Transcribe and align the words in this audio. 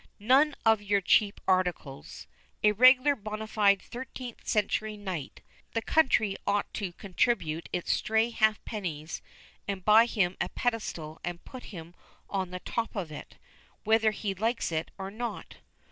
"None 0.17 0.55
of 0.65 0.81
your 0.81 0.99
cheap 0.99 1.39
articles 1.47 2.25
a 2.63 2.71
regular 2.71 3.15
bonafide 3.15 3.83
thirteenth 3.83 4.47
century 4.47 4.97
knight. 4.97 5.41
The 5.73 5.83
country 5.83 6.35
ought 6.47 6.73
to 6.73 6.93
contribute 6.93 7.69
its 7.71 7.93
stray 7.93 8.31
half 8.31 8.65
pennies 8.65 9.21
and 9.67 9.85
buy 9.85 10.07
him 10.07 10.37
a 10.41 10.49
pedestal 10.49 11.19
and 11.23 11.45
put 11.45 11.65
him 11.65 11.93
on 12.31 12.49
the 12.49 12.61
top 12.61 12.95
of 12.95 13.11
it, 13.11 13.37
whether 13.83 14.09
he 14.09 14.33
likes 14.33 14.71
it 14.71 14.89
or 14.97 15.11
not. 15.11 15.57